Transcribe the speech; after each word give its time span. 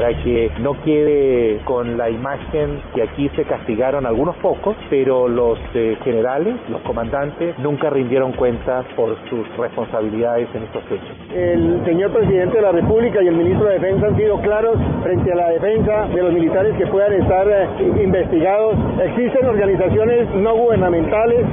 para 0.00 0.16
que 0.22 0.50
no 0.60 0.82
quede 0.82 1.60
con 1.66 1.98
la 1.98 2.08
imagen 2.08 2.80
que 2.94 3.02
aquí 3.02 3.28
se 3.36 3.44
castigaron 3.44 4.06
algunos 4.06 4.34
pocos, 4.36 4.74
pero 4.88 5.28
los 5.28 5.58
eh, 5.74 5.94
generales, 6.02 6.56
los 6.70 6.80
comandantes, 6.80 7.58
nunca 7.58 7.90
rindieron 7.90 8.32
cuenta 8.32 8.82
por 8.96 9.14
sus 9.28 9.46
responsabilidades 9.58 10.48
en 10.54 10.62
estos 10.62 10.84
hechos. 10.86 11.16
El 11.34 11.84
señor 11.84 12.12
presidente 12.12 12.56
de 12.56 12.62
la 12.62 12.72
República 12.72 13.22
y 13.22 13.26
el 13.26 13.36
ministro 13.36 13.66
de 13.66 13.74
Defensa 13.74 14.06
han 14.06 14.16
sido 14.16 14.40
claros 14.40 14.78
frente 15.02 15.32
a 15.32 15.36
la 15.36 15.50
defensa 15.50 16.06
de 16.06 16.22
los 16.22 16.32
militares 16.32 16.74
que 16.78 16.86
puedan 16.86 17.12
estar 17.12 17.46
eh, 17.46 18.02
investigados. 18.02 18.76
Existen 19.04 19.44
organizaciones 19.44 20.34
no 20.34 20.54
gubernamentales 20.54 21.44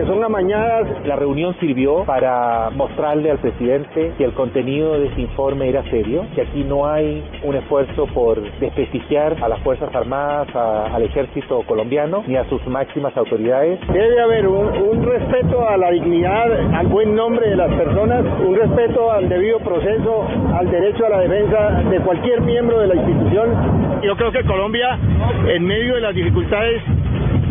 que 0.00 0.06
son 0.06 0.24
amañadas. 0.24 0.86
La 1.04 1.16
reunión 1.16 1.54
sirvió 1.60 2.04
para 2.04 2.70
mostrarle 2.70 3.30
al 3.30 3.38
presidente 3.38 4.12
que 4.16 4.24
el 4.24 4.32
contenido 4.32 4.98
de 4.98 5.08
ese 5.08 5.20
informe 5.20 5.68
era 5.68 5.82
serio, 5.90 6.24
que 6.34 6.40
aquí 6.40 6.64
no 6.64 6.86
hay 6.86 7.22
un 7.42 7.54
esfuerzo 7.54 8.06
por 8.14 8.40
desprestigiar 8.60 9.36
a 9.42 9.48
las 9.48 9.60
Fuerzas 9.60 9.94
Armadas, 9.94 10.48
a, 10.54 10.86
al 10.94 11.02
ejército 11.02 11.62
colombiano, 11.66 12.24
ni 12.26 12.36
a 12.36 12.44
sus 12.44 12.66
máximas 12.66 13.14
autoridades. 13.14 13.78
Debe 13.92 14.22
haber 14.22 14.48
un, 14.48 14.68
un 14.68 15.04
respeto 15.04 15.68
a 15.68 15.76
la 15.76 15.90
dignidad, 15.90 16.74
al 16.74 16.86
buen 16.86 17.14
nombre 17.14 17.50
de 17.50 17.56
las 17.56 17.72
personas, 17.74 18.24
un 18.46 18.56
respeto 18.56 19.12
al 19.12 19.28
debido 19.28 19.58
proceso, 19.58 20.24
al 20.58 20.70
derecho 20.70 21.04
a 21.04 21.10
la 21.10 21.20
defensa 21.20 21.82
de 21.90 22.00
cualquier 22.00 22.40
miembro 22.40 22.78
de 22.78 22.86
la 22.86 22.94
institución. 22.94 24.00
Yo 24.02 24.16
creo 24.16 24.32
que 24.32 24.44
Colombia, 24.44 24.98
en 25.46 25.62
medio 25.62 25.96
de 25.96 26.00
las 26.00 26.14
dificultades, 26.14 26.82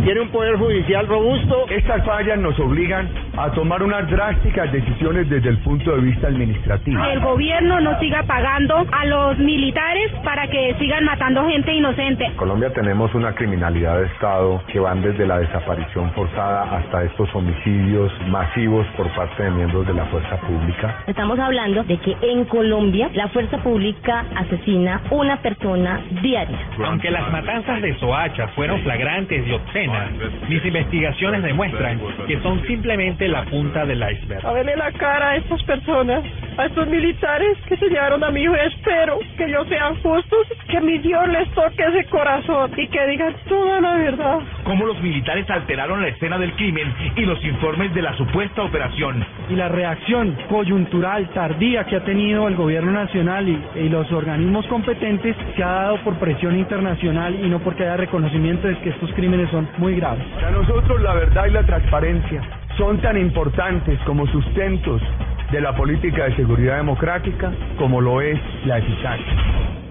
tiene 0.04 0.22
un 0.22 0.30
poder 0.30 0.56
judicial 0.58 1.08
robusto. 1.08 1.66
Estas 1.70 2.06
fallas 2.06 2.38
nos 2.40 2.60
obligan 2.60 3.10
a 3.40 3.52
tomar 3.52 3.82
unas 3.82 4.10
drásticas 4.10 4.70
decisiones 4.70 5.30
desde 5.30 5.48
el 5.48 5.60
punto 5.60 5.96
de 5.96 6.02
vista 6.02 6.28
administrativo. 6.28 7.02
El 7.06 7.22
gobierno 7.22 7.80
no 7.80 7.98
siga 7.98 8.22
pagando 8.24 8.86
a 8.92 9.06
los 9.06 9.38
militares 9.40 10.12
para 10.26 10.46
que 10.48 10.76
sigan 10.78 11.06
matando 11.06 11.48
gente 11.48 11.74
inocente. 11.74 12.26
En 12.26 12.36
Colombia 12.36 12.70
tenemos 12.74 13.16
una 13.16 13.34
criminalidad 13.34 14.00
de 14.02 14.08
Estado 14.08 14.62
que 14.68 14.80
van 14.82 15.02
desde 15.02 15.26
la 15.26 15.40
desaparición 15.40 16.12
forzada 16.12 16.64
hasta 16.80 17.04
estos 17.04 17.34
homicidios 17.34 18.12
masivos 18.28 18.86
por 18.98 19.08
parte 19.16 19.44
de 19.44 19.52
miembros 19.52 19.88
de 19.88 19.94
la 19.94 20.06
fuerza 20.08 20.36
pública. 20.42 20.98
Estamos 21.08 21.40
hablando 21.40 21.84
de 21.84 21.98
que 21.98 22.18
en 22.22 22.44
Colombia 22.44 23.10
la 23.14 23.30
fuerza 23.30 23.58
pública 23.60 24.26
asesina 24.36 25.02
una 25.12 25.38
persona 25.38 26.02
diaria. 26.22 26.60
Aunque 26.84 27.10
las 27.10 27.32
matanzas 27.32 27.82
de 27.82 27.98
Soacha 28.00 28.50
fueron 28.50 28.82
flagrantes 28.82 29.48
y 29.48 29.52
obscenas, 29.54 30.12
mis 30.50 30.66
investigaciones 30.66 31.42
demuestran 31.42 32.02
que 32.28 32.38
son 32.42 32.62
simplemente 32.68 33.29
la 33.30 33.44
punta 33.46 33.86
del 33.86 34.04
iceberg. 34.12 34.46
A 34.46 34.54
verle 34.54 34.76
la 34.76 34.92
cara 34.92 35.30
a 35.30 35.36
estas 35.38 35.62
personas, 35.64 36.24
a 36.58 36.66
estos 36.66 36.88
militares 36.88 37.58
que 37.68 37.78
se 37.78 37.88
llevaron 37.88 38.24
a 38.24 38.32
mi 38.32 38.42
hijo. 38.42 38.56
Espero 38.56 39.20
que 39.38 39.46
ellos 39.46 39.68
sean 39.68 39.96
justos, 40.02 40.48
que 40.70 40.82
mi 40.82 40.98
Dios 40.98 41.28
les 41.30 41.50
toque 41.52 41.84
ese 41.84 42.06
corazón 42.10 42.72
y 42.78 42.88
que 42.88 43.08
digan 43.08 43.36
toda 43.48 43.82
la 43.82 43.96
verdad. 43.96 44.40
Cómo 44.64 44.86
los 44.86 45.02
militares 45.02 45.50
alteraron 45.50 46.02
la 46.02 46.10
escena 46.10 46.38
del 46.38 46.54
crimen 46.54 46.94
y 47.16 47.22
los 47.22 47.44
informes 47.44 47.94
de 47.94 48.02
la 48.02 48.16
supuesta 48.18 48.64
operación. 48.64 49.26
Y 49.50 49.56
la 49.56 49.70
reacción 49.70 50.36
coyuntural 50.50 51.30
tardía 51.30 51.86
que 51.86 51.96
ha 51.96 52.04
tenido 52.04 52.48
el 52.48 52.56
gobierno 52.56 52.92
nacional 52.92 53.48
y, 53.48 53.62
y 53.76 53.90
los 53.90 54.12
organismos 54.12 54.66
competentes 54.68 55.36
se 55.56 55.64
ha 55.64 55.72
dado 55.72 55.98
por 56.04 56.16
presión 56.16 56.58
internacional 56.58 57.36
y 57.36 57.50
no 57.50 57.60
porque 57.60 57.84
haya 57.84 57.98
reconocimiento 57.98 58.68
de 58.68 58.78
que 58.80 58.90
estos 58.90 59.12
crímenes 59.14 59.50
son 59.50 59.68
muy 59.78 59.96
graves. 59.96 60.26
Para 60.36 60.52
nosotros 60.52 61.02
la 61.02 61.14
verdad 61.14 61.46
y 61.46 61.52
la 61.52 61.64
transparencia 61.64 62.59
son 62.80 63.02
tan 63.02 63.18
importantes 63.18 64.00
como 64.06 64.26
sustentos 64.28 65.02
de 65.52 65.60
la 65.60 65.76
política 65.76 66.24
de 66.30 66.36
seguridad 66.38 66.78
democrática 66.78 67.54
como 67.78 68.00
lo 68.00 68.22
es 68.22 68.40
la 68.66 68.78
eficacia. 68.78 69.90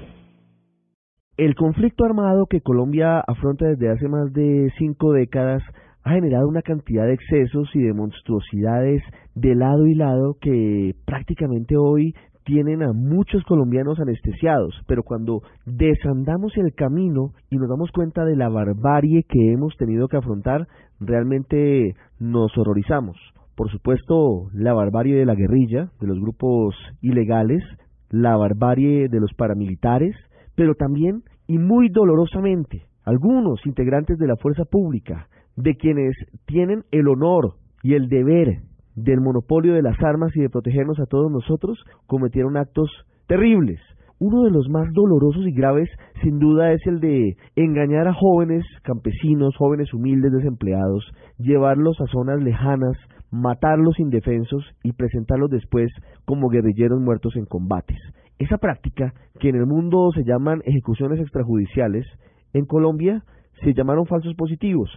El 1.37 1.55
conflicto 1.55 2.07
armado 2.07 2.47
que 2.47 2.63
Colombia 2.63 3.21
afronta 3.21 3.67
desde 3.67 3.91
hace 3.91 4.09
más 4.09 4.33
de 4.33 4.73
cinco 4.79 5.13
décadas 5.13 5.63
ha 6.03 6.13
generado 6.13 6.49
una 6.49 6.63
cantidad 6.63 7.05
de 7.05 7.13
excesos 7.13 7.69
y 7.75 7.83
de 7.83 7.93
monstruosidades 7.93 9.03
de 9.35 9.55
lado 9.55 9.87
y 9.87 9.95
lado 9.95 10.39
que 10.41 10.95
prácticamente 11.05 11.77
hoy 11.77 12.15
tienen 12.49 12.83
a 12.83 12.95
muchos 12.95 13.45
colombianos 13.45 14.01
anestesiados, 14.01 14.75
pero 14.87 15.03
cuando 15.03 15.43
desandamos 15.67 16.57
el 16.57 16.73
camino 16.73 17.35
y 17.51 17.57
nos 17.59 17.69
damos 17.69 17.91
cuenta 17.93 18.25
de 18.25 18.37
la 18.37 18.49
barbarie 18.49 19.25
que 19.29 19.53
hemos 19.53 19.77
tenido 19.77 20.09
que 20.09 20.17
afrontar, 20.17 20.67
realmente 20.99 21.95
nos 22.19 22.57
horrorizamos. 22.57 23.19
Por 23.55 23.71
supuesto, 23.71 24.49
la 24.55 24.73
barbarie 24.73 25.15
de 25.15 25.27
la 25.27 25.35
guerrilla, 25.35 25.91
de 26.01 26.07
los 26.07 26.19
grupos 26.19 26.75
ilegales, 27.03 27.63
la 28.09 28.35
barbarie 28.39 29.11
de 29.11 29.21
los 29.21 29.35
paramilitares, 29.35 30.17
pero 30.55 30.75
también, 30.75 31.25
y 31.49 31.59
muy 31.59 31.91
dolorosamente, 31.91 32.87
algunos 33.05 33.61
integrantes 33.67 34.17
de 34.17 34.27
la 34.27 34.37
fuerza 34.37 34.65
pública, 34.65 35.29
de 35.55 35.75
quienes 35.75 36.15
tienen 36.47 36.85
el 36.93 37.09
honor 37.09 37.57
y 37.83 37.93
el 37.93 38.09
deber 38.09 38.63
del 39.05 39.21
monopolio 39.21 39.75
de 39.75 39.83
las 39.83 39.97
armas 40.03 40.35
y 40.35 40.41
de 40.41 40.51
protegernos 40.51 40.99
a 40.99 41.07
todos 41.07 41.31
nosotros, 41.31 41.79
cometieron 42.07 42.57
actos 42.57 42.91
terribles. 43.27 43.81
Uno 44.21 44.43
de 44.43 44.51
los 44.51 44.69
más 44.69 44.93
dolorosos 44.93 45.47
y 45.47 45.53
graves, 45.53 45.89
sin 46.23 46.41
duda, 46.41 46.73
es 46.73 46.85
el 46.87 46.99
de 46.99 47.37
engañar 47.55 48.09
a 48.09 48.15
jóvenes 48.15 48.65
campesinos, 48.83 49.55
jóvenes 49.57 49.95
humildes 49.95 50.33
desempleados, 50.33 51.05
llevarlos 51.39 52.01
a 52.01 52.07
zonas 52.07 52.43
lejanas, 52.43 52.97
matarlos 53.31 54.01
indefensos 54.01 54.65
y 54.83 54.93
presentarlos 54.93 55.51
después 55.51 55.93
como 56.25 56.49
guerrilleros 56.49 57.01
muertos 57.01 57.37
en 57.37 57.45
combates. 57.45 57.99
Esa 58.39 58.59
práctica, 58.59 59.15
que 59.39 59.51
en 59.51 59.57
el 59.57 59.67
mundo 59.67 60.11
se 60.13 60.25
llaman 60.25 60.63
ejecuciones 60.65 61.21
extrajudiciales, 61.21 62.05
en 62.53 62.65
Colombia 62.65 63.23
se 63.63 63.75
llamaron 63.75 64.07
falsos 64.07 64.35
positivos 64.35 64.91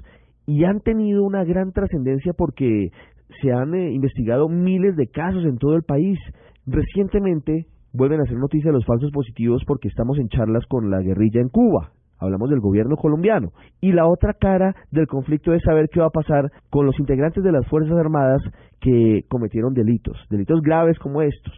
y 0.48 0.64
han 0.64 0.80
tenido 0.80 1.24
una 1.24 1.44
gran 1.44 1.72
trascendencia 1.72 2.34
porque 2.34 2.90
se 3.42 3.52
han 3.52 3.74
eh, 3.76 3.92
investigado 3.92 4.50
miles 4.50 4.96
de 4.96 5.08
casos 5.08 5.46
en 5.46 5.58
todo 5.58 5.76
el 5.76 5.84
país. 5.84 6.20
Recientemente 6.66 7.66
vuelven 7.94 8.22
a 8.22 8.26
ser 8.26 8.38
noticia 8.38 8.72
los 8.72 8.86
falsos 8.86 9.12
positivos 9.12 9.64
porque 9.66 9.88
estamos 9.88 10.18
en 10.20 10.30
charlas 10.30 10.66
con 10.68 10.90
la 10.90 11.02
guerrilla 11.02 11.42
en 11.42 11.50
Cuba. 11.50 11.92
Hablamos 12.20 12.50
del 12.50 12.60
gobierno 12.60 12.96
colombiano. 12.98 13.50
Y 13.82 13.94
la 13.94 14.08
otra 14.08 14.34
cara 14.34 14.76
del 14.92 15.08
conflicto 15.08 15.54
es 15.54 15.64
saber 15.64 15.90
qué 15.92 16.00
va 16.00 16.08
a 16.08 16.12
pasar 16.12 16.52
con 16.70 16.86
los 16.86 17.00
integrantes 17.00 17.44
de 17.44 17.52
las 17.52 17.68
Fuerzas 17.68 17.98
Armadas 17.98 18.42
que 18.80 19.22
cometieron 19.28 19.74
delitos, 19.74 20.18
delitos 20.30 20.62
graves 20.62 21.00
como 21.00 21.22
estos. 21.22 21.54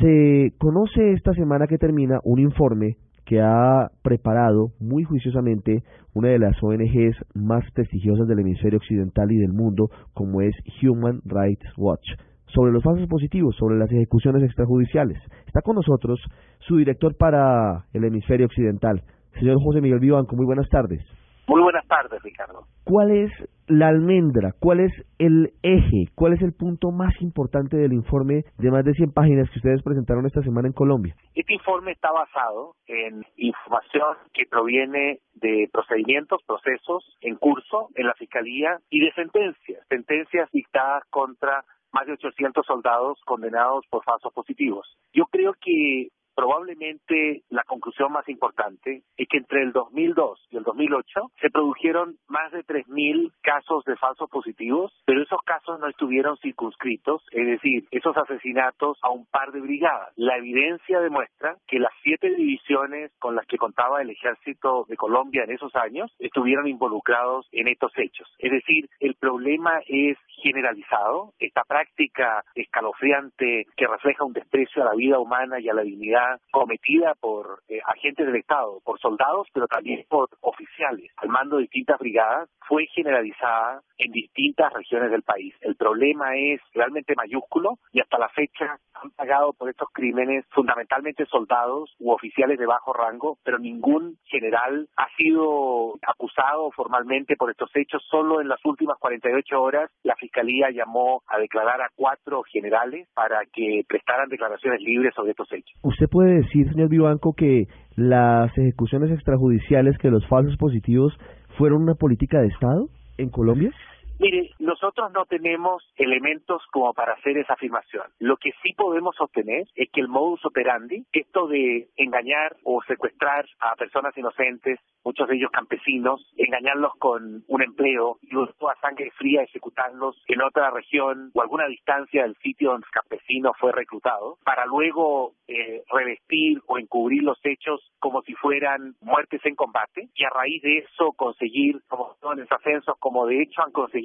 Se 0.00 0.52
conoce 0.58 1.12
esta 1.12 1.32
semana 1.32 1.66
que 1.66 1.78
termina 1.78 2.18
un 2.24 2.40
informe 2.40 2.96
que 3.24 3.40
ha 3.40 3.90
preparado 4.02 4.72
muy 4.80 5.04
juiciosamente 5.04 5.82
una 6.14 6.28
de 6.28 6.38
las 6.38 6.56
ONGs 6.62 7.16
más 7.34 7.64
prestigiosas 7.72 8.28
del 8.28 8.40
hemisferio 8.40 8.78
occidental 8.78 9.30
y 9.32 9.38
del 9.38 9.52
mundo, 9.52 9.88
como 10.12 10.42
es 10.42 10.54
Human 10.82 11.20
Rights 11.24 11.66
Watch, 11.76 12.06
sobre 12.46 12.72
los 12.72 12.82
falsos 12.82 13.08
positivos, 13.08 13.56
sobre 13.56 13.78
las 13.78 13.90
ejecuciones 13.90 14.42
extrajudiciales. 14.42 15.18
Está 15.46 15.60
con 15.62 15.76
nosotros 15.76 16.20
su 16.60 16.76
director 16.76 17.16
para 17.16 17.86
el 17.92 18.04
hemisferio 18.04 18.46
occidental, 18.46 19.02
señor 19.38 19.60
José 19.62 19.80
Miguel 19.80 20.00
Vivanco. 20.00 20.36
Muy 20.36 20.46
buenas 20.46 20.68
tardes. 20.68 21.02
Muy 21.46 21.60
buenas 21.60 21.86
tardes, 21.86 22.22
Ricardo. 22.22 22.66
¿Cuál 22.84 23.10
es 23.10 23.30
la 23.66 23.88
almendra? 23.88 24.52
¿Cuál 24.58 24.80
es 24.80 24.92
el 25.18 25.52
eje? 25.62 26.10
¿Cuál 26.14 26.34
es 26.34 26.42
el 26.42 26.52
punto 26.52 26.90
más 26.90 27.12
importante 27.20 27.76
del 27.76 27.92
informe 27.92 28.44
de 28.58 28.70
más 28.70 28.84
de 28.84 28.94
100 28.94 29.12
páginas 29.12 29.50
que 29.50 29.58
ustedes 29.58 29.82
presentaron 29.82 30.26
esta 30.26 30.42
semana 30.42 30.68
en 30.68 30.74
Colombia? 30.74 31.14
Este 31.34 31.54
informe 31.54 31.92
está 31.92 32.10
basado 32.12 32.76
en 32.86 33.24
información 33.36 34.16
que 34.32 34.44
proviene 34.46 35.20
de 35.34 35.68
procedimientos, 35.72 36.42
procesos 36.46 37.04
en 37.20 37.36
curso 37.36 37.88
en 37.94 38.06
la 38.06 38.14
Fiscalía 38.14 38.78
y 38.88 39.00
de 39.00 39.12
sentencias, 39.12 39.86
sentencias 39.88 40.50
dictadas 40.52 41.04
contra 41.10 41.64
más 41.92 42.06
de 42.06 42.14
800 42.14 42.66
soldados 42.66 43.20
condenados 43.24 43.84
por 43.90 44.02
falsos 44.02 44.32
positivos. 44.32 44.96
Yo 45.12 45.26
creo 45.26 45.54
que 45.60 46.08
Probablemente 46.34 47.42
la 47.50 47.62
conclusión 47.62 48.12
más 48.12 48.28
importante 48.28 49.02
es 49.16 49.28
que 49.28 49.38
entre 49.38 49.62
el 49.62 49.72
2002 49.72 50.48
y 50.50 50.56
el 50.56 50.64
2008 50.64 51.30
se 51.40 51.50
produjeron 51.50 52.16
más 52.28 52.50
de 52.52 52.64
3.000 52.64 53.32
casos 53.40 53.84
de 53.84 53.96
falsos 53.96 54.28
positivos, 54.30 54.92
pero 55.04 55.22
esos 55.22 55.40
casos 55.44 55.78
no 55.78 55.88
estuvieron 55.88 56.36
circunscritos, 56.38 57.22
es 57.30 57.46
decir, 57.46 57.86
esos 57.90 58.16
asesinatos 58.16 58.98
a 59.02 59.10
un 59.10 59.26
par 59.26 59.52
de 59.52 59.60
brigadas. 59.60 60.12
La 60.16 60.36
evidencia 60.36 61.00
demuestra 61.00 61.56
que 61.68 61.78
las 61.78 61.92
siete 62.02 62.34
divisiones 62.34 63.12
con 63.18 63.36
las 63.36 63.46
que 63.46 63.58
contaba 63.58 64.02
el 64.02 64.10
ejército 64.10 64.86
de 64.88 64.96
Colombia 64.96 65.44
en 65.44 65.52
esos 65.52 65.74
años 65.76 66.12
estuvieron 66.18 66.66
involucrados 66.66 67.46
en 67.52 67.68
estos 67.68 67.92
hechos. 67.96 68.28
Es 68.38 68.50
decir, 68.50 68.88
el 68.98 69.14
problema 69.14 69.80
es 69.86 70.18
generalizado, 70.42 71.32
esta 71.38 71.62
práctica 71.62 72.44
escalofriante 72.54 73.66
que 73.76 73.86
refleja 73.86 74.24
un 74.24 74.32
desprecio 74.32 74.82
a 74.82 74.86
la 74.86 74.94
vida 74.94 75.18
humana 75.18 75.60
y 75.60 75.68
a 75.68 75.74
la 75.74 75.82
dignidad 75.82 76.23
cometida 76.50 77.14
por 77.20 77.62
eh, 77.68 77.80
agentes 77.86 78.26
del 78.26 78.36
Estado, 78.36 78.80
por 78.84 78.98
soldados, 79.00 79.48
pero 79.52 79.66
también 79.66 80.04
por 80.08 80.28
oficiales 80.40 81.10
al 81.16 81.28
mando 81.28 81.56
de 81.56 81.62
distintas 81.62 81.98
brigadas, 81.98 82.48
fue 82.66 82.86
generalizada 82.94 83.82
en 83.98 84.10
distintas 84.10 84.72
regiones 84.72 85.10
del 85.10 85.22
país. 85.22 85.54
El 85.60 85.76
problema 85.76 86.36
es 86.36 86.60
realmente 86.72 87.14
mayúsculo 87.16 87.78
y 87.92 88.00
hasta 88.00 88.18
la 88.18 88.28
fecha 88.30 88.78
han 88.94 89.10
pagado 89.10 89.52
por 89.52 89.68
estos 89.68 89.88
crímenes 89.92 90.44
fundamentalmente 90.50 91.26
soldados 91.26 91.94
u 91.98 92.10
oficiales 92.10 92.58
de 92.58 92.66
bajo 92.66 92.92
rango, 92.92 93.38
pero 93.44 93.58
ningún 93.58 94.18
general 94.24 94.88
ha 94.96 95.08
sido 95.16 95.94
acusado 96.06 96.70
formalmente 96.72 97.36
por 97.36 97.50
estos 97.50 97.70
hechos. 97.74 98.02
Solo 98.10 98.40
en 98.40 98.48
las 98.48 98.64
últimas 98.64 98.98
48 98.98 99.60
horas 99.60 99.90
la 100.02 100.16
Fiscalía 100.16 100.70
llamó 100.70 101.22
a 101.26 101.38
declarar 101.38 101.82
a 101.82 101.90
cuatro 101.94 102.42
generales 102.44 103.08
para 103.14 103.44
que 103.52 103.82
prestaran 103.86 104.28
declaraciones 104.28 104.80
libres 104.80 105.14
sobre 105.14 105.32
estos 105.32 105.52
hechos. 105.52 105.78
¿Usted 105.82 106.08
puede 106.14 106.42
decir, 106.42 106.70
señor 106.70 106.90
Vivanco, 106.90 107.32
que 107.32 107.66
las 107.96 108.56
ejecuciones 108.56 109.10
extrajudiciales, 109.10 109.98
que 109.98 110.10
los 110.10 110.24
falsos 110.28 110.56
positivos 110.58 111.12
fueron 111.58 111.82
una 111.82 111.96
política 111.96 112.40
de 112.40 112.46
Estado 112.46 112.86
en 113.18 113.30
Colombia? 113.30 113.72
Mire, 114.20 114.50
nosotros 114.60 115.10
no 115.12 115.24
tenemos 115.24 115.82
elementos 115.96 116.62
como 116.70 116.94
para 116.94 117.14
hacer 117.14 117.36
esa 117.36 117.54
afirmación. 117.54 118.04
Lo 118.20 118.36
que 118.36 118.52
sí 118.62 118.72
podemos 118.74 119.20
obtener 119.20 119.66
es 119.74 119.90
que 119.90 120.00
el 120.00 120.08
modus 120.08 120.44
operandi, 120.44 121.04
esto 121.12 121.48
de 121.48 121.88
engañar 121.96 122.56
o 122.62 122.80
secuestrar 122.86 123.44
a 123.60 123.74
personas 123.74 124.16
inocentes, 124.16 124.78
muchos 125.04 125.28
de 125.28 125.36
ellos 125.36 125.50
campesinos, 125.50 126.32
engañarlos 126.36 126.92
con 126.98 127.42
un 127.46 127.62
empleo 127.62 128.18
y 128.22 128.30
luego 128.30 128.70
a 128.70 128.80
sangre 128.80 129.10
fría 129.18 129.42
ejecutarlos 129.42 130.22
en 130.28 130.42
otra 130.42 130.70
región 130.70 131.30
o 131.34 131.42
alguna 131.42 131.66
distancia 131.66 132.22
del 132.22 132.36
sitio 132.36 132.70
donde 132.70 132.86
el 132.86 132.92
campesino 132.92 133.52
fue 133.58 133.72
reclutado, 133.72 134.38
para 134.44 134.64
luego 134.64 135.34
eh, 135.48 135.82
revestir 135.92 136.62
o 136.66 136.78
encubrir 136.78 137.22
los 137.22 137.38
hechos 137.42 137.80
como 137.98 138.22
si 138.22 138.34
fueran 138.34 138.94
muertes 139.00 139.40
en 139.44 139.56
combate 139.56 140.08
y 140.14 140.24
a 140.24 140.30
raíz 140.30 140.62
de 140.62 140.78
eso 140.78 141.12
conseguir 141.12 141.80
como 141.88 142.14
en 142.32 142.46
ascensos 142.50 142.96
como 142.98 143.26
de 143.26 143.42
hecho 143.42 143.62
han 143.62 143.72
conseguido 143.72 144.03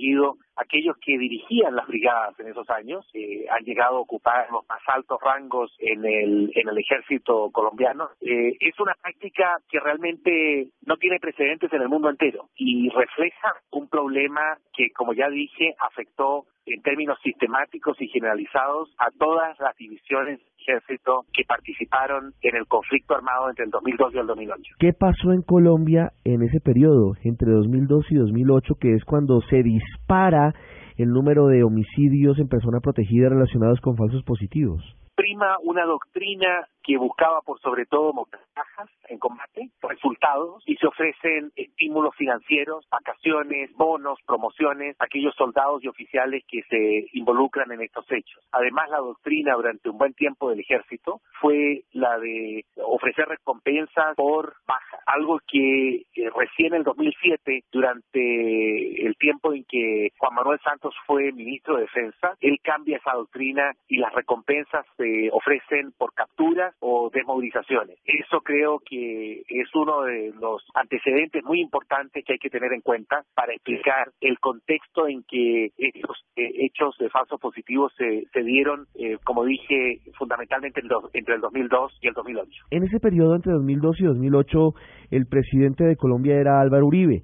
aquellos 0.55 0.97
que 0.97 1.17
dirigían 1.17 1.75
las 1.75 1.87
brigadas 1.87 2.37
en 2.39 2.47
esos 2.47 2.69
años, 2.69 3.05
eh, 3.13 3.45
han 3.49 3.63
llegado 3.63 3.97
a 3.97 4.01
ocupar 4.01 4.47
los 4.51 4.67
más 4.67 4.81
altos 4.87 5.19
rangos 5.21 5.73
en 5.79 6.05
el, 6.05 6.51
en 6.53 6.69
el 6.69 6.77
ejército 6.77 7.49
colombiano. 7.51 8.09
Eh, 8.21 8.57
es 8.59 8.79
una 8.79 8.93
práctica 9.01 9.57
que 9.69 9.79
realmente 9.79 10.67
no 10.85 10.97
tiene 10.97 11.19
precedentes 11.19 11.71
en 11.71 11.81
el 11.81 11.89
mundo 11.89 12.09
entero 12.09 12.49
y 12.55 12.89
refleja 12.89 13.53
un 13.71 13.87
problema 13.87 14.57
que, 14.73 14.91
como 14.91 15.13
ya 15.13 15.29
dije, 15.29 15.75
afectó 15.79 16.45
en 16.65 16.81
términos 16.81 17.17
sistemáticos 17.23 17.99
y 18.01 18.07
generalizados 18.07 18.93
a 18.97 19.09
todas 19.11 19.59
las 19.59 19.75
divisiones 19.77 20.39
ejército 20.69 21.25
que 21.33 21.43
participaron 21.43 22.33
en 22.41 22.55
el 22.55 22.67
conflicto 22.67 23.15
armado 23.15 23.49
entre 23.49 23.65
el 23.65 23.71
2002 23.71 24.13
y 24.13 24.17
el 24.19 24.27
2008. 24.27 24.61
¿Qué 24.79 24.93
pasó 24.93 25.31
en 25.31 25.41
Colombia 25.41 26.11
en 26.23 26.43
ese 26.43 26.59
periodo, 26.59 27.13
entre 27.23 27.51
2002 27.51 28.05
y 28.11 28.15
2008, 28.15 28.75
que 28.79 28.93
es 28.93 29.03
cuando 29.05 29.41
se 29.49 29.63
dispara 29.63 30.53
el 30.97 31.09
número 31.09 31.47
de 31.47 31.63
homicidios 31.63 32.39
en 32.39 32.47
persona 32.47 32.79
protegida 32.81 33.29
relacionados 33.29 33.79
con 33.81 33.95
falsos 33.95 34.23
positivos? 34.23 34.83
Prima 35.15 35.57
una 35.63 35.85
doctrina 35.85 36.67
que 36.89 36.97
buscaba 36.97 37.41
por 37.41 37.61
sobre 37.61 37.85
todo 37.85 38.11
bajas 38.55 38.89
en 39.09 39.19
combate, 39.19 39.69
resultados, 39.79 40.63
y 40.65 40.75
se 40.77 40.87
ofrecen 40.87 41.51
estímulos 41.55 42.15
financieros, 42.15 42.83
vacaciones, 42.89 43.71
bonos, 43.75 44.17
promociones 44.25 44.95
a 44.99 45.05
aquellos 45.05 45.35
soldados 45.35 45.83
y 45.83 45.87
oficiales 45.87 46.43
que 46.47 46.63
se 46.63 47.05
involucran 47.13 47.71
en 47.71 47.81
estos 47.81 48.11
hechos. 48.11 48.43
Además, 48.51 48.89
la 48.89 48.97
doctrina 48.97 49.53
durante 49.53 49.89
un 49.89 49.99
buen 49.99 50.15
tiempo 50.15 50.49
del 50.49 50.61
ejército 50.61 51.21
fue 51.39 51.83
la 51.91 52.17
de 52.17 52.65
ofrecer 52.83 53.27
recompensas 53.27 54.15
por 54.15 54.55
baja, 54.65 54.97
algo 55.05 55.39
que 55.47 56.05
eh, 56.15 56.29
recién 56.35 56.73
en 56.73 56.79
el 56.79 56.83
2007, 56.83 57.65
durante 57.71 59.05
el 59.05 59.15
tiempo 59.17 59.53
en 59.53 59.63
que 59.65 60.09
Juan 60.17 60.33
Manuel 60.33 60.59
Santos 60.63 60.95
fue 61.05 61.31
ministro 61.33 61.75
de 61.75 61.81
Defensa, 61.81 62.35
él 62.41 62.59
cambia 62.63 62.97
esa 62.97 63.13
doctrina 63.13 63.73
y 63.87 63.97
las 63.97 64.11
recompensas 64.13 64.85
se 64.97 65.29
ofrecen 65.31 65.91
por 65.97 66.13
capturas 66.13 66.73
o 66.79 67.09
desmovilizaciones. 67.13 67.97
Eso 68.05 68.41
creo 68.41 68.79
que 68.79 69.41
es 69.47 69.75
uno 69.75 70.03
de 70.03 70.33
los 70.39 70.63
antecedentes 70.73 71.43
muy 71.43 71.61
importantes 71.61 72.23
que 72.25 72.33
hay 72.33 72.39
que 72.39 72.49
tener 72.49 72.71
en 72.73 72.81
cuenta 72.81 73.23
para 73.35 73.53
explicar 73.53 74.11
el 74.21 74.39
contexto 74.39 75.07
en 75.07 75.23
que 75.23 75.71
estos 75.77 76.23
eh, 76.35 76.51
hechos 76.65 76.95
de 76.99 77.09
falsos 77.09 77.39
positivos 77.39 77.91
se, 77.97 78.23
se 78.31 78.43
dieron, 78.43 78.85
eh, 78.95 79.17
como 79.23 79.45
dije, 79.45 79.99
fundamentalmente 80.17 80.81
entre 81.13 81.35
el 81.35 81.41
2002 81.41 81.97
y 82.01 82.07
el 82.07 82.13
2008. 82.13 82.49
En 82.71 82.83
ese 82.83 82.99
periodo 82.99 83.35
entre 83.35 83.53
2002 83.53 83.99
y 83.99 84.03
2008, 84.05 84.73
el 85.11 85.25
presidente 85.27 85.83
de 85.83 85.95
Colombia 85.95 86.35
era 86.35 86.61
Álvaro 86.61 86.87
Uribe 86.87 87.23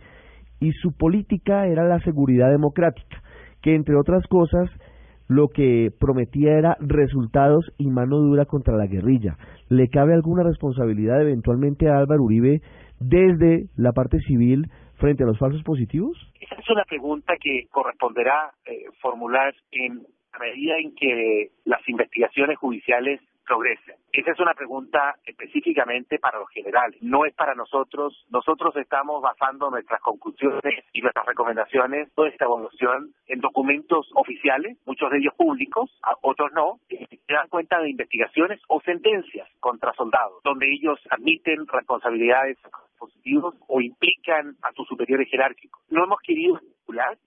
y 0.60 0.72
su 0.74 0.92
política 0.98 1.68
era 1.68 1.86
la 1.86 2.00
seguridad 2.00 2.50
democrática, 2.50 3.22
que 3.62 3.76
entre 3.76 3.96
otras 3.96 4.26
cosas 4.28 4.70
lo 5.28 5.48
que 5.48 5.90
prometía 6.00 6.58
era 6.58 6.78
resultados 6.80 7.66
y 7.78 7.88
mano 7.88 8.18
dura 8.18 8.46
contra 8.46 8.76
la 8.76 8.88
guerrilla. 8.88 9.38
¿Le 9.70 9.88
cabe 9.90 10.14
alguna 10.14 10.44
responsabilidad 10.44 11.22
eventualmente 11.22 11.90
a 11.90 11.98
Álvaro 11.98 12.24
Uribe 12.24 12.62
desde 13.00 13.68
la 13.76 13.92
parte 13.92 14.20
civil 14.20 14.68
frente 14.98 15.24
a 15.24 15.28
los 15.28 15.40
falsos 15.40 15.64
positivos? 15.64 16.18
Esa 16.40 16.56
es 16.56 16.70
una 16.70 16.84
pregunta 16.86 17.34
que 17.42 17.68
corresponderá 17.72 18.52
eh, 18.66 18.86
formular 19.02 19.54
en 19.72 20.04
la 20.34 20.40
medida 20.40 20.78
en 20.78 20.94
que 20.96 21.50
las 21.66 21.88
investigaciones 21.88 22.58
judiciales 22.58 23.22
progresen. 23.46 23.96
Esa 24.12 24.32
es 24.32 24.40
una 24.40 24.54
pregunta 24.54 25.16
específicamente 25.26 26.20
para 26.20 26.40
los 26.40 26.50
generales, 26.50 27.02
no 27.02 27.26
es 27.26 27.34
para 27.34 27.56
nosotros. 27.56 28.26
Nosotros 28.30 28.76
estamos 28.78 29.22
basando 29.22 29.70
nuestras 29.70 30.02
conclusiones 30.02 30.84
y 30.94 31.02
nuestras 31.02 31.26
recomendaciones, 31.26 32.12
toda 32.14 32.30
esta 32.30 32.46
evolución, 32.46 33.14
en 33.28 33.40
documentos 33.40 34.10
oficiales, 34.16 34.78
muchos 34.86 35.12
de 35.12 35.20
ellos 35.20 35.34
públicos, 35.36 35.92
otros 36.22 36.52
no, 36.54 36.80
que 36.90 37.08
dan 37.28 37.48
cuenta 37.50 37.80
de 37.80 37.90
investigaciones 37.90 38.62
o 38.68 38.82
sentencias 38.82 39.50
contra 39.60 39.94
soldados, 39.94 40.42
donde 40.44 40.72
ellos 40.72 41.00
admiten 41.10 41.68
responsabilidades 41.68 42.58
positivos 42.98 43.56
o 43.68 43.82
implican 43.82 44.56
a 44.62 44.72
sus 44.74 44.88
superiores 44.88 45.30
jerárquicos. 45.30 45.82
No 45.90 46.06
hemos 46.06 46.20
querido 46.22 46.60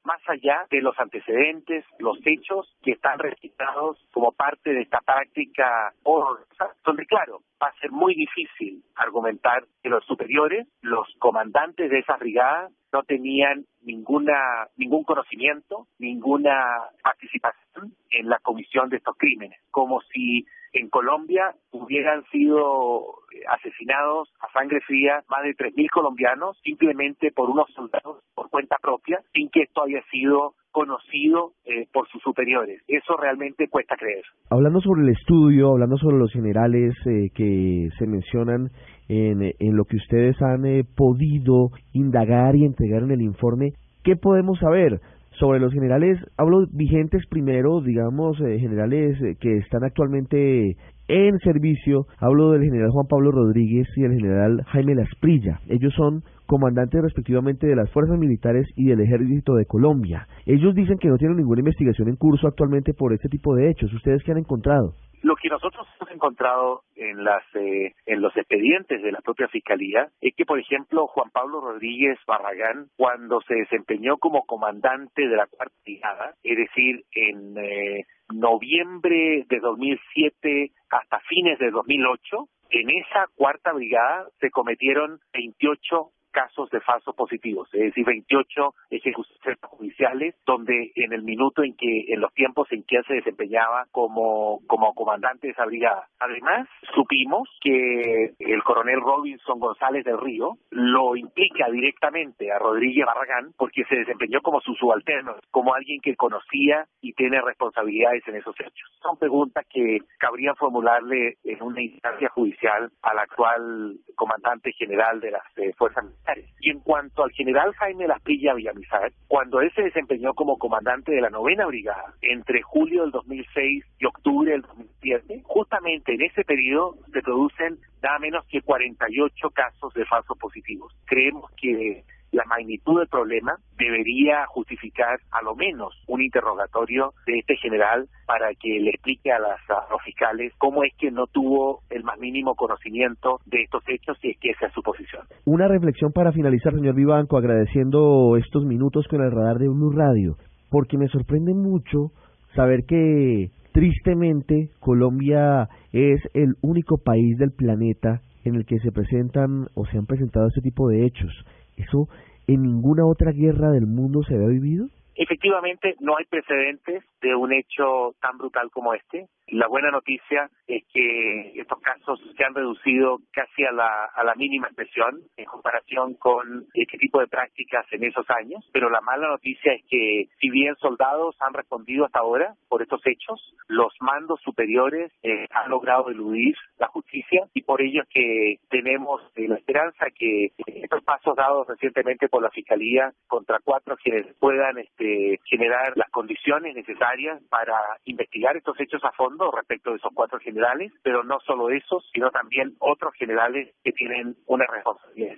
más 0.04 0.20
allá 0.28 0.66
de 0.70 0.80
los 0.80 0.98
antecedentes, 0.98 1.84
los 1.98 2.18
hechos 2.24 2.74
que 2.82 2.92
están 2.92 3.18
registrados 3.18 3.98
como 4.12 4.32
parte 4.32 4.72
de 4.72 4.82
esta 4.82 5.00
práctica 5.00 5.92
horrorosa, 6.02 6.74
donde 6.84 7.06
claro, 7.06 7.42
va 7.62 7.68
a 7.68 7.80
ser 7.80 7.90
muy 7.90 8.14
difícil 8.14 8.82
argumentar 8.94 9.64
que 9.82 9.88
los 9.88 10.04
superiores, 10.04 10.66
los 10.80 11.06
comandantes 11.18 11.90
de 11.90 11.98
esas 11.98 12.18
brigadas, 12.18 12.72
no 12.92 13.02
tenían 13.02 13.66
ninguna 13.82 14.68
ningún 14.76 15.04
conocimiento, 15.04 15.86
ninguna 15.98 16.88
participación 17.02 17.92
en 18.10 18.28
la 18.28 18.38
comisión 18.38 18.88
de 18.88 18.96
estos 18.96 19.16
crímenes, 19.18 19.60
como 19.70 20.00
si 20.12 20.46
en 20.72 20.88
Colombia 20.88 21.54
hubieran 21.70 22.24
sido 22.30 23.20
asesinados 23.48 24.30
a 24.40 24.50
sangre 24.52 24.80
fría 24.80 25.22
más 25.28 25.42
de 25.42 25.54
3.000 25.56 25.90
colombianos 25.90 26.58
simplemente 26.62 27.30
por 27.32 27.50
unos 27.50 27.70
soldados 27.72 28.22
por 28.34 28.50
cuenta 28.50 28.76
propia, 28.80 29.20
sin 29.32 29.47
que 29.50 29.62
esto 29.62 29.82
haya 29.82 30.02
sido 30.10 30.54
conocido 30.70 31.52
eh, 31.64 31.86
por 31.92 32.06
sus 32.08 32.22
superiores. 32.22 32.80
Eso 32.86 33.16
realmente 33.16 33.68
cuesta 33.68 33.96
creer. 33.96 34.22
Hablando 34.50 34.80
sobre 34.80 35.02
el 35.02 35.08
estudio, 35.08 35.72
hablando 35.72 35.96
sobre 35.96 36.18
los 36.18 36.32
generales 36.32 36.94
eh, 37.06 37.30
que 37.34 37.88
se 37.98 38.06
mencionan 38.06 38.70
en, 39.08 39.76
lo 39.76 39.84
que 39.84 39.96
ustedes 39.96 40.36
han 40.42 40.66
eh, 40.66 40.84
podido 40.84 41.70
indagar 41.94 42.54
y 42.56 42.64
entregar 42.64 43.02
en 43.02 43.10
el 43.10 43.22
informe, 43.22 43.72
¿qué 44.04 44.16
podemos 44.16 44.58
saber? 44.58 45.00
Sobre 45.38 45.60
los 45.60 45.72
generales, 45.72 46.18
hablo 46.36 46.66
vigentes 46.70 47.24
primero, 47.28 47.80
digamos, 47.80 48.36
generales 48.38 49.16
que 49.40 49.58
están 49.58 49.84
actualmente 49.84 50.76
en 51.06 51.38
servicio. 51.38 52.06
Hablo 52.18 52.52
del 52.52 52.64
general 52.64 52.90
Juan 52.90 53.06
Pablo 53.06 53.30
Rodríguez 53.30 53.88
y 53.96 54.04
el 54.04 54.14
general 54.14 54.62
Jaime 54.66 54.96
Lasprilla. 54.96 55.60
Ellos 55.68 55.94
son 55.94 56.22
comandantes 56.48 57.02
respectivamente 57.02 57.66
de 57.66 57.76
las 57.76 57.90
fuerzas 57.92 58.18
militares 58.18 58.66
y 58.74 58.86
del 58.86 59.02
ejército 59.02 59.54
de 59.54 59.66
Colombia. 59.66 60.26
Ellos 60.46 60.74
dicen 60.74 60.98
que 60.98 61.08
no 61.08 61.18
tienen 61.18 61.36
ninguna 61.36 61.60
investigación 61.60 62.08
en 62.08 62.16
curso 62.16 62.48
actualmente 62.48 62.94
por 62.94 63.12
este 63.12 63.28
tipo 63.28 63.54
de 63.54 63.70
hechos. 63.70 63.92
¿Ustedes 63.92 64.24
qué 64.24 64.32
han 64.32 64.38
encontrado? 64.38 64.94
Lo 65.22 65.34
que 65.34 65.48
nosotros 65.48 65.86
hemos 65.96 66.14
encontrado 66.14 66.82
en 66.94 67.24
las 67.24 67.42
eh, 67.54 67.92
en 68.06 68.22
los 68.22 68.36
expedientes 68.36 69.02
de 69.02 69.12
la 69.12 69.20
propia 69.20 69.48
fiscalía 69.48 70.08
es 70.20 70.34
que, 70.36 70.46
por 70.46 70.60
ejemplo, 70.60 71.08
Juan 71.08 71.30
Pablo 71.30 71.60
Rodríguez 71.60 72.18
Barragán, 72.26 72.86
cuando 72.96 73.40
se 73.42 73.54
desempeñó 73.54 74.16
como 74.18 74.46
comandante 74.46 75.26
de 75.26 75.36
la 75.36 75.46
cuarta 75.46 75.74
brigada, 75.84 76.34
es 76.44 76.56
decir, 76.56 77.04
en 77.12 77.58
eh, 77.58 78.04
noviembre 78.32 79.44
de 79.48 79.58
2007 79.60 80.70
hasta 80.90 81.18
fines 81.28 81.58
de 81.58 81.72
2008, 81.72 82.48
en 82.70 82.90
esa 82.90 83.26
cuarta 83.34 83.72
brigada 83.72 84.28
se 84.40 84.50
cometieron 84.50 85.18
28 85.32 86.10
casos 86.38 86.70
de 86.70 86.80
falsos 86.80 87.16
positivos, 87.16 87.68
es 87.72 87.86
decir, 87.86 88.04
28 88.04 88.72
ejecuciones 88.90 89.58
judiciales, 89.60 90.36
donde 90.46 90.92
en 90.94 91.12
el 91.12 91.24
minuto 91.24 91.64
en 91.64 91.74
que, 91.74 92.04
en 92.08 92.20
los 92.20 92.32
tiempos 92.32 92.70
en 92.70 92.84
que 92.84 92.98
él 92.98 93.04
se 93.08 93.14
desempeñaba 93.14 93.86
como, 93.90 94.60
como 94.68 94.94
comandante 94.94 95.48
de 95.48 95.52
esa 95.52 95.64
brigada. 95.64 96.06
Además, 96.20 96.68
supimos 96.94 97.48
que 97.60 98.34
el 98.38 98.62
coronel 98.62 99.00
Robinson 99.00 99.58
González 99.58 100.04
del 100.04 100.20
Río 100.20 100.58
lo 100.70 101.16
implica 101.16 101.68
directamente 101.70 102.52
a 102.52 102.58
Rodríguez 102.60 103.04
Barragán 103.04 103.52
porque 103.56 103.82
se 103.88 103.96
desempeñó 103.96 104.40
como 104.40 104.60
su 104.60 104.74
subalterno, 104.74 105.34
como 105.50 105.74
alguien 105.74 106.00
que 106.00 106.14
conocía 106.14 106.86
y 107.00 107.14
tiene 107.14 107.40
responsabilidades 107.40 108.22
en 108.28 108.36
esos 108.36 108.54
hechos. 108.60 108.88
Son 109.02 109.18
preguntas 109.18 109.66
que 109.68 109.98
cabría 110.18 110.54
formularle 110.54 111.38
en 111.42 111.62
una 111.62 111.82
instancia 111.82 112.28
judicial 112.28 112.92
al 113.02 113.18
actual 113.18 113.96
comandante 114.14 114.72
general 114.72 115.20
de 115.20 115.32
las 115.32 115.42
eh, 115.56 115.72
Fuerzas 115.76 116.04
Militares. 116.04 116.27
Y 116.60 116.70
en 116.70 116.80
cuanto 116.80 117.24
al 117.24 117.30
general 117.32 117.72
Jaime 117.74 118.06
Lasprilla 118.06 118.54
Villamizar, 118.54 119.12
cuando 119.26 119.60
él 119.60 119.72
se 119.74 119.82
desempeñó 119.82 120.34
como 120.34 120.58
comandante 120.58 121.12
de 121.12 121.20
la 121.20 121.30
novena 121.30 121.66
brigada 121.66 122.14
entre 122.22 122.62
julio 122.62 123.02
del 123.02 123.10
2006 123.12 123.84
y 123.98 124.04
octubre 124.04 124.52
del 124.52 124.62
2007, 124.62 125.42
justamente 125.44 126.14
en 126.14 126.22
ese 126.22 126.44
periodo 126.44 126.96
se 127.12 127.22
producen 127.22 127.78
nada 128.02 128.18
menos 128.18 128.44
que 128.46 128.62
48 128.62 129.50
casos 129.50 129.94
de 129.94 130.04
falsos 130.04 130.36
positivos. 130.38 130.94
Creemos 131.06 131.50
que 131.52 132.04
la 132.32 132.44
magnitud 132.44 132.98
del 132.98 133.08
problema 133.08 133.56
debería 133.78 134.46
justificar 134.46 135.18
a 135.30 135.42
lo 135.42 135.54
menos 135.54 135.94
un 136.06 136.22
interrogatorio 136.22 137.12
de 137.26 137.38
este 137.38 137.56
general 137.56 138.08
para 138.26 138.54
que 138.54 138.80
le 138.80 138.90
explique 138.90 139.32
a, 139.32 139.38
las, 139.38 139.58
a 139.70 139.90
los 139.90 140.02
fiscales 140.02 140.52
cómo 140.58 140.82
es 140.84 140.92
que 140.98 141.10
no 141.10 141.26
tuvo 141.26 141.80
el 141.90 142.04
más 142.04 142.18
mínimo 142.18 142.54
conocimiento 142.54 143.40
de 143.46 143.62
estos 143.62 143.82
hechos 143.88 144.18
y 144.22 144.30
es 144.30 144.38
que 144.38 144.50
esa 144.50 144.66
es 144.66 144.72
su 144.72 144.82
posición. 144.82 145.22
Una 145.44 145.68
reflexión 145.68 146.12
para 146.12 146.32
finalizar, 146.32 146.74
señor 146.74 146.94
Vivanco, 146.94 147.36
agradeciendo 147.36 148.36
estos 148.36 148.64
minutos 148.64 149.06
con 149.08 149.22
el 149.22 149.30
radar 149.30 149.58
de 149.58 149.68
Blue 149.68 149.92
Radio, 149.92 150.36
porque 150.70 150.98
me 150.98 151.08
sorprende 151.08 151.54
mucho 151.54 152.12
saber 152.54 152.84
que 152.86 153.50
tristemente 153.72 154.70
Colombia 154.80 155.68
es 155.92 156.20
el 156.34 156.54
único 156.62 156.98
país 156.98 157.38
del 157.38 157.52
planeta 157.52 158.22
en 158.44 158.54
el 158.56 158.66
que 158.66 158.78
se 158.78 158.92
presentan 158.92 159.66
o 159.74 159.86
se 159.86 159.98
han 159.98 160.06
presentado 160.06 160.48
este 160.48 160.62
tipo 160.62 160.88
de 160.88 161.06
hechos. 161.06 161.32
¿Eso 161.78 162.08
en 162.46 162.62
ninguna 162.62 163.06
otra 163.06 163.32
guerra 163.32 163.70
del 163.70 163.86
mundo 163.86 164.22
se 164.22 164.34
había 164.34 164.48
vivido? 164.48 164.86
Efectivamente, 165.14 165.96
no 166.00 166.16
hay 166.16 166.24
precedentes 166.26 167.02
de 167.20 167.34
un 167.34 167.52
hecho 167.52 168.14
tan 168.20 168.38
brutal 168.38 168.70
como 168.70 168.94
este. 168.94 169.26
La 169.48 169.66
buena 169.66 169.90
noticia 169.90 170.48
es 170.68 170.84
que 170.92 171.58
estos 171.60 171.80
casos 171.80 172.20
se 172.38 172.44
han 172.44 172.54
reducido 172.54 173.18
casi 173.32 173.64
a 173.64 173.72
la, 173.72 174.04
a 174.14 174.22
la 174.24 174.34
mínima 174.36 174.68
expresión 174.68 175.20
en 175.36 175.44
comparación 175.44 176.14
con 176.14 176.66
este 176.72 176.96
tipo 176.96 177.20
de 177.20 177.26
prácticas 177.26 177.84
en 177.90 178.04
esos 178.04 178.24
años, 178.30 178.64
pero 178.72 178.88
la 178.88 179.00
mala 179.00 179.28
noticia 179.28 179.72
es 179.72 179.82
que 179.90 180.28
si 180.40 180.48
bien 180.48 180.76
soldados 180.76 181.36
han 181.40 181.52
respondido 181.52 182.04
hasta 182.04 182.20
ahora 182.20 182.54
por 182.68 182.80
estos 182.80 183.00
hechos, 183.04 183.54
los 183.66 183.92
mandos 184.00 184.40
superiores 184.42 185.12
eh, 185.22 185.46
han 185.50 185.70
logrado 185.70 186.10
eludir 186.10 186.54
la 186.78 186.86
justicia 186.86 187.46
y 187.54 187.62
por 187.62 187.82
ello 187.82 188.02
es 188.02 188.08
que 188.08 188.56
tenemos 188.70 189.20
eh, 189.34 189.48
la 189.48 189.56
esperanza 189.56 190.06
que 190.16 190.52
estos 190.66 191.02
pasos 191.02 191.34
dados 191.36 191.66
recientemente 191.66 192.28
por 192.28 192.42
la 192.42 192.50
Fiscalía 192.50 193.12
contra 193.26 193.58
cuatro 193.64 193.96
quienes 193.96 194.26
puedan 194.36 194.78
este, 194.78 195.40
generar 195.44 195.96
las 195.96 196.10
condiciones 196.10 196.74
necesarias 196.74 197.42
para 197.50 197.74
investigar 198.04 198.56
estos 198.56 198.78
hechos 198.80 199.02
a 199.04 199.12
fondo 199.12 199.50
respecto 199.50 199.90
de 199.90 199.96
esos 199.96 200.12
cuatro 200.14 200.38
generales, 200.38 200.92
pero 201.02 201.24
no 201.24 201.40
solo 201.40 201.70
esos, 201.70 202.08
sino 202.12 202.27
también 202.30 202.74
otros 202.78 203.14
generales 203.14 203.74
que 203.84 203.92
tienen 203.92 204.36
una 204.46 204.64
responsabilidad. 204.66 205.34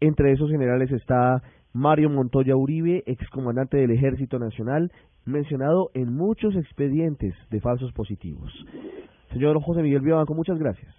Entre 0.00 0.32
esos 0.32 0.50
generales 0.50 0.90
está 0.92 1.42
Mario 1.72 2.08
Montoya 2.08 2.56
Uribe, 2.56 3.02
excomandante 3.06 3.76
del 3.76 3.90
Ejército 3.90 4.38
Nacional, 4.38 4.90
mencionado 5.26 5.90
en 5.94 6.14
muchos 6.14 6.56
expedientes 6.56 7.34
de 7.50 7.60
falsos 7.60 7.92
positivos. 7.92 8.50
Señor 9.32 9.60
José 9.60 9.82
Miguel 9.82 10.00
Vivanco, 10.00 10.34
muchas 10.34 10.58
gracias. 10.58 10.96